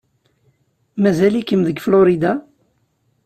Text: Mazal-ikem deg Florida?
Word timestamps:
Mazal-ikem 1.01 1.61
deg 1.67 1.77
Florida? 1.85 2.33